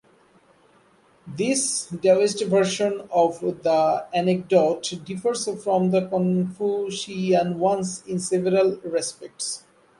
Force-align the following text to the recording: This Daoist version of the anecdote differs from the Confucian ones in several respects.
This 1.27 1.87
Daoist 1.91 2.47
version 2.47 3.07
of 3.11 3.39
the 3.41 4.07
anecdote 4.11 4.91
differs 5.05 5.47
from 5.63 5.91
the 5.91 6.07
Confucian 6.07 7.59
ones 7.59 8.03
in 8.07 8.17
several 8.17 8.77
respects. 8.77 9.63